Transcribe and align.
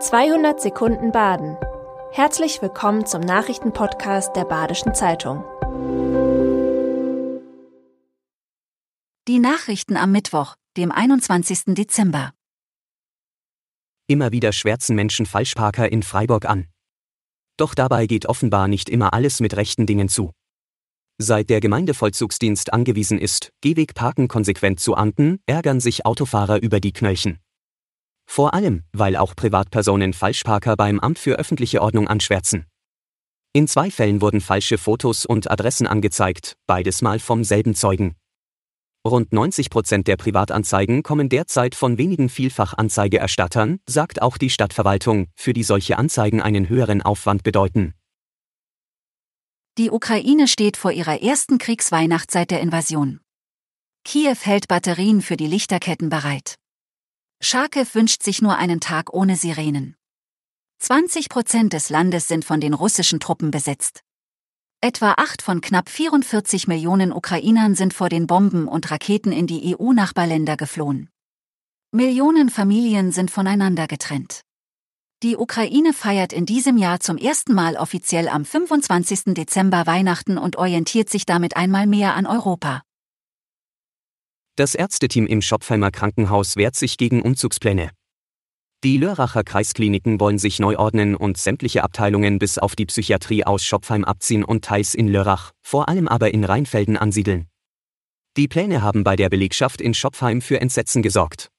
200 0.00 0.60
Sekunden 0.60 1.10
Baden. 1.10 1.56
Herzlich 2.12 2.62
willkommen 2.62 3.04
zum 3.04 3.20
Nachrichtenpodcast 3.20 4.36
der 4.36 4.44
Badischen 4.44 4.94
Zeitung. 4.94 5.42
Die 9.26 9.40
Nachrichten 9.40 9.96
am 9.96 10.12
Mittwoch, 10.12 10.54
dem 10.76 10.92
21. 10.92 11.74
Dezember. 11.74 12.32
Immer 14.06 14.30
wieder 14.30 14.52
schwärzen 14.52 14.94
Menschen 14.94 15.26
Falschparker 15.26 15.90
in 15.90 16.04
Freiburg 16.04 16.44
an. 16.44 16.68
Doch 17.56 17.74
dabei 17.74 18.06
geht 18.06 18.26
offenbar 18.26 18.68
nicht 18.68 18.88
immer 18.88 19.12
alles 19.12 19.40
mit 19.40 19.56
rechten 19.56 19.84
Dingen 19.84 20.08
zu. 20.08 20.30
Seit 21.20 21.50
der 21.50 21.58
Gemeindevollzugsdienst 21.58 22.72
angewiesen 22.72 23.18
ist, 23.18 23.50
Gehwegparken 23.62 24.28
konsequent 24.28 24.78
zu 24.78 24.94
ahnden, 24.94 25.40
ärgern 25.46 25.80
sich 25.80 26.06
Autofahrer 26.06 26.62
über 26.62 26.78
die 26.78 26.92
Knöllchen. 26.92 27.40
Vor 28.30 28.52
allem, 28.52 28.84
weil 28.92 29.16
auch 29.16 29.34
Privatpersonen 29.34 30.12
Falschparker 30.12 30.76
beim 30.76 31.00
Amt 31.00 31.18
für 31.18 31.38
öffentliche 31.38 31.80
Ordnung 31.80 32.06
anschwärzen. 32.08 32.66
In 33.54 33.66
zwei 33.66 33.90
Fällen 33.90 34.20
wurden 34.20 34.42
falsche 34.42 34.76
Fotos 34.76 35.24
und 35.24 35.50
Adressen 35.50 35.86
angezeigt, 35.86 36.56
beides 36.66 37.00
mal 37.00 37.18
vom 37.18 37.42
selben 37.42 37.74
Zeugen. 37.74 38.14
Rund 39.04 39.32
90 39.32 39.70
Prozent 39.70 40.06
der 40.06 40.16
Privatanzeigen 40.16 41.02
kommen 41.02 41.30
derzeit 41.30 41.74
von 41.74 41.96
wenigen 41.96 42.28
Vielfachanzeigeerstattern, 42.28 43.80
sagt 43.88 44.20
auch 44.20 44.36
die 44.36 44.50
Stadtverwaltung, 44.50 45.28
für 45.34 45.54
die 45.54 45.62
solche 45.62 45.96
Anzeigen 45.96 46.42
einen 46.42 46.68
höheren 46.68 47.00
Aufwand 47.00 47.42
bedeuten. 47.42 47.94
Die 49.78 49.90
Ukraine 49.90 50.48
steht 50.48 50.76
vor 50.76 50.92
ihrer 50.92 51.22
ersten 51.22 51.56
Kriegsweihnacht 51.56 52.30
seit 52.30 52.50
der 52.50 52.60
Invasion. 52.60 53.20
Kiew 54.04 54.36
hält 54.42 54.68
Batterien 54.68 55.22
für 55.22 55.38
die 55.38 55.46
Lichterketten 55.46 56.10
bereit. 56.10 56.56
Charkiw 57.40 57.86
wünscht 57.92 58.22
sich 58.22 58.42
nur 58.42 58.56
einen 58.56 58.80
Tag 58.80 59.12
ohne 59.14 59.36
Sirenen. 59.36 59.94
20 60.80 61.28
Prozent 61.28 61.72
des 61.72 61.88
Landes 61.88 62.26
sind 62.26 62.44
von 62.44 62.60
den 62.60 62.74
russischen 62.74 63.20
Truppen 63.20 63.50
besetzt. 63.50 64.02
Etwa 64.80 65.12
acht 65.16 65.42
von 65.42 65.60
knapp 65.60 65.88
44 65.88 66.68
Millionen 66.68 67.12
Ukrainern 67.12 67.74
sind 67.74 67.94
vor 67.94 68.08
den 68.08 68.26
Bomben 68.26 68.68
und 68.68 68.90
Raketen 68.90 69.32
in 69.32 69.46
die 69.46 69.76
EU-Nachbarländer 69.76 70.56
geflohen. 70.56 71.10
Millionen 71.92 72.50
Familien 72.50 73.12
sind 73.12 73.30
voneinander 73.30 73.86
getrennt. 73.86 74.42
Die 75.22 75.36
Ukraine 75.36 75.92
feiert 75.92 76.32
in 76.32 76.46
diesem 76.46 76.76
Jahr 76.76 77.00
zum 77.00 77.16
ersten 77.16 77.54
Mal 77.54 77.76
offiziell 77.76 78.28
am 78.28 78.44
25. 78.44 79.34
Dezember 79.34 79.86
Weihnachten 79.86 80.38
und 80.38 80.56
orientiert 80.56 81.08
sich 81.08 81.26
damit 81.26 81.56
einmal 81.56 81.86
mehr 81.86 82.14
an 82.14 82.26
Europa. 82.26 82.82
Das 84.58 84.74
Ärzteteam 84.74 85.28
im 85.28 85.40
Schopfheimer 85.40 85.92
Krankenhaus 85.92 86.56
wehrt 86.56 86.74
sich 86.74 86.96
gegen 86.96 87.22
Umzugspläne. 87.22 87.90
Die 88.82 88.96
Lörracher 88.96 89.44
Kreiskliniken 89.44 90.18
wollen 90.18 90.40
sich 90.40 90.58
neu 90.58 90.76
ordnen 90.76 91.14
und 91.14 91.38
sämtliche 91.38 91.84
Abteilungen 91.84 92.40
bis 92.40 92.58
auf 92.58 92.74
die 92.74 92.86
Psychiatrie 92.86 93.44
aus 93.44 93.62
Schopfheim 93.62 94.04
abziehen 94.04 94.42
und 94.42 94.64
teils 94.64 94.96
in 94.96 95.06
Lörrach, 95.06 95.52
vor 95.62 95.88
allem 95.88 96.08
aber 96.08 96.34
in 96.34 96.42
Rheinfelden 96.42 96.96
ansiedeln. 96.96 97.46
Die 98.36 98.48
Pläne 98.48 98.82
haben 98.82 99.04
bei 99.04 99.14
der 99.14 99.28
Belegschaft 99.28 99.80
in 99.80 99.94
Schopfheim 99.94 100.42
für 100.42 100.60
Entsetzen 100.60 101.02
gesorgt. 101.02 101.50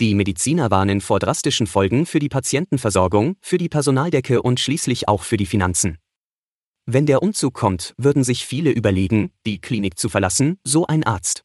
Die 0.00 0.14
Mediziner 0.14 0.70
warnen 0.70 1.02
vor 1.02 1.18
drastischen 1.18 1.66
Folgen 1.66 2.06
für 2.06 2.20
die 2.20 2.30
Patientenversorgung, 2.30 3.36
für 3.42 3.58
die 3.58 3.68
Personaldecke 3.68 4.40
und 4.40 4.60
schließlich 4.60 5.08
auch 5.08 5.24
für 5.24 5.36
die 5.36 5.44
Finanzen. 5.44 5.98
Wenn 6.86 7.04
der 7.04 7.22
Umzug 7.22 7.52
kommt, 7.52 7.92
würden 7.98 8.24
sich 8.24 8.46
viele 8.46 8.70
überlegen, 8.70 9.30
die 9.44 9.60
Klinik 9.60 9.98
zu 9.98 10.08
verlassen, 10.08 10.56
so 10.64 10.86
ein 10.86 11.04
Arzt. 11.04 11.43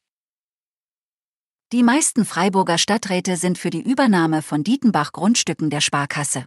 Die 1.72 1.84
meisten 1.84 2.25
Freiburger 2.25 2.80
Stadträte 2.80 3.38
sind 3.38 3.59
für 3.59 3.70
die 3.70 3.84
Übernahme 3.84 4.42
von 4.42 4.64
Dietenbach 4.64 5.12
Grundstücken 5.12 5.70
der 5.70 5.81
Sparkasse. 5.81 6.45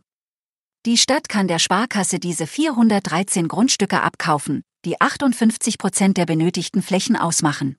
Die 0.85 0.99
Stadt 0.99 1.29
kann 1.29 1.47
der 1.47 1.61
Sparkasse 1.61 2.19
diese 2.19 2.49
413 2.49 3.47
Grundstücke 3.47 4.03
abkaufen, 4.03 4.65
die 4.85 5.01
58 5.01 5.79
Prozent 5.79 6.17
der 6.17 6.27
benötigten 6.27 6.83
Flächen 6.83 7.15
ausmachen. 7.15 7.77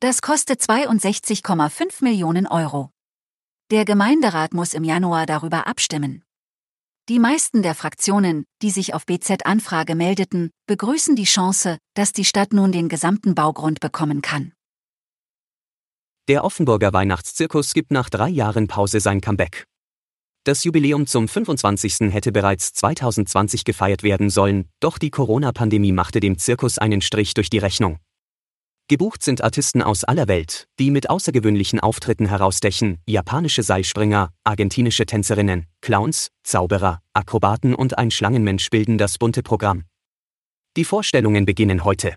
Das 0.00 0.22
kostet 0.22 0.62
62,5 0.62 2.02
Millionen 2.02 2.46
Euro. 2.46 2.88
Der 3.70 3.84
Gemeinderat 3.84 4.54
muss 4.54 4.72
im 4.72 4.84
Januar 4.84 5.26
darüber 5.26 5.66
abstimmen. 5.66 6.24
Die 7.10 7.18
meisten 7.18 7.62
der 7.62 7.74
Fraktionen, 7.74 8.46
die 8.62 8.70
sich 8.70 8.94
auf 8.94 9.04
BZ-Anfrage 9.04 9.94
meldeten, 9.94 10.50
begrüßen 10.66 11.14
die 11.14 11.24
Chance, 11.24 11.76
dass 11.92 12.12
die 12.12 12.24
Stadt 12.24 12.54
nun 12.54 12.72
den 12.72 12.88
gesamten 12.88 13.34
Baugrund 13.34 13.80
bekommen 13.80 14.22
kann. 14.22 14.53
Der 16.26 16.42
Offenburger 16.42 16.94
Weihnachtszirkus 16.94 17.74
gibt 17.74 17.90
nach 17.90 18.08
drei 18.08 18.30
Jahren 18.30 18.66
Pause 18.66 18.98
sein 18.98 19.20
Comeback. 19.20 19.64
Das 20.44 20.64
Jubiläum 20.64 21.06
zum 21.06 21.28
25. 21.28 22.12
hätte 22.14 22.32
bereits 22.32 22.72
2020 22.72 23.64
gefeiert 23.64 24.02
werden 24.02 24.30
sollen, 24.30 24.70
doch 24.80 24.96
die 24.96 25.10
Corona-Pandemie 25.10 25.92
machte 25.92 26.20
dem 26.20 26.38
Zirkus 26.38 26.78
einen 26.78 27.02
Strich 27.02 27.34
durch 27.34 27.50
die 27.50 27.58
Rechnung. 27.58 27.98
Gebucht 28.88 29.22
sind 29.22 29.44
Artisten 29.44 29.82
aus 29.82 30.02
aller 30.04 30.26
Welt, 30.26 30.66
die 30.78 30.90
mit 30.90 31.10
außergewöhnlichen 31.10 31.80
Auftritten 31.80 32.24
herausstechen, 32.24 33.02
japanische 33.06 33.62
Seilspringer, 33.62 34.30
argentinische 34.44 35.04
Tänzerinnen, 35.04 35.66
Clowns, 35.82 36.30
Zauberer, 36.42 37.02
Akrobaten 37.12 37.74
und 37.74 37.98
ein 37.98 38.10
Schlangenmensch 38.10 38.70
bilden 38.70 38.96
das 38.96 39.18
bunte 39.18 39.42
Programm. 39.42 39.84
Die 40.78 40.84
Vorstellungen 40.84 41.44
beginnen 41.44 41.84
heute. 41.84 42.16